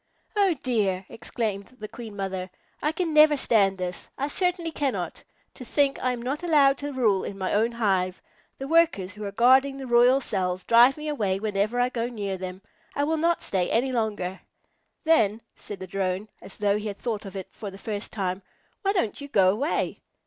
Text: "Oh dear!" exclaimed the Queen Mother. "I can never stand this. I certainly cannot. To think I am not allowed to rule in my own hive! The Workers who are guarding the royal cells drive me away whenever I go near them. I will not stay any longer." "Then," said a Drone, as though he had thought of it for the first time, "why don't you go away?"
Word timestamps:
"Oh 0.35 0.55
dear!" 0.63 1.05
exclaimed 1.09 1.77
the 1.79 1.87
Queen 1.87 2.15
Mother. 2.15 2.49
"I 2.81 2.91
can 2.91 3.13
never 3.13 3.37
stand 3.37 3.77
this. 3.77 4.09
I 4.17 4.29
certainly 4.29 4.71
cannot. 4.71 5.23
To 5.53 5.63
think 5.63 5.99
I 6.03 6.11
am 6.11 6.23
not 6.23 6.41
allowed 6.41 6.79
to 6.79 6.91
rule 6.91 7.23
in 7.23 7.37
my 7.37 7.53
own 7.53 7.73
hive! 7.73 8.19
The 8.57 8.67
Workers 8.67 9.13
who 9.13 9.23
are 9.25 9.31
guarding 9.31 9.77
the 9.77 9.85
royal 9.85 10.19
cells 10.19 10.63
drive 10.63 10.97
me 10.97 11.07
away 11.07 11.39
whenever 11.39 11.79
I 11.79 11.89
go 11.89 12.07
near 12.07 12.35
them. 12.35 12.63
I 12.95 13.03
will 13.03 13.17
not 13.17 13.43
stay 13.43 13.69
any 13.69 13.91
longer." 13.91 14.39
"Then," 15.03 15.39
said 15.55 15.83
a 15.83 15.85
Drone, 15.85 16.29
as 16.41 16.57
though 16.57 16.79
he 16.79 16.87
had 16.87 16.97
thought 16.97 17.25
of 17.27 17.35
it 17.35 17.49
for 17.51 17.69
the 17.69 17.77
first 17.77 18.11
time, 18.11 18.41
"why 18.81 18.93
don't 18.93 19.21
you 19.21 19.27
go 19.27 19.51
away?" 19.51 20.01